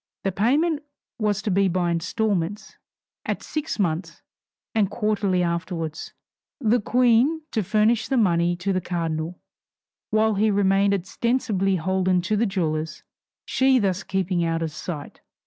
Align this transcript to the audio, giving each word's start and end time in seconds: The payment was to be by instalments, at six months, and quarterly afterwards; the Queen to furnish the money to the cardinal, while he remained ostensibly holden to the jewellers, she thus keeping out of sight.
The 0.23 0.31
payment 0.31 0.81
was 1.19 1.43
to 1.43 1.51
be 1.51 1.67
by 1.67 1.91
instalments, 1.91 2.75
at 3.23 3.43
six 3.43 3.77
months, 3.77 4.23
and 4.73 4.89
quarterly 4.89 5.43
afterwards; 5.43 6.11
the 6.59 6.81
Queen 6.81 7.43
to 7.51 7.61
furnish 7.61 8.07
the 8.07 8.17
money 8.17 8.55
to 8.55 8.73
the 8.73 8.81
cardinal, 8.81 9.39
while 10.09 10.33
he 10.33 10.49
remained 10.49 10.95
ostensibly 10.95 11.75
holden 11.75 12.23
to 12.23 12.35
the 12.35 12.47
jewellers, 12.47 13.03
she 13.45 13.77
thus 13.77 14.01
keeping 14.01 14.43
out 14.43 14.63
of 14.63 14.71
sight. 14.71 15.21